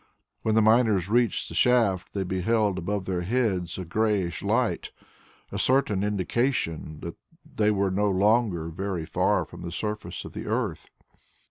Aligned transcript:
When 0.41 0.55
the 0.55 0.63
miners 0.63 1.09
reached 1.09 1.47
the 1.47 1.53
shaft 1.53 2.13
they 2.15 2.23
beheld 2.23 2.79
above 2.79 3.05
their 3.05 3.21
heads 3.21 3.77
a 3.77 3.85
greyish 3.85 4.41
light, 4.41 4.89
a 5.51 5.59
certain 5.59 6.03
indication 6.03 7.01
that 7.01 7.17
they 7.45 7.69
were 7.69 7.91
no 7.91 8.09
longer 8.09 8.69
very 8.69 9.05
far 9.05 9.45
from 9.45 9.61
the 9.61 9.71
surface 9.71 10.25
of 10.25 10.33
the 10.33 10.47
earth. 10.47 10.89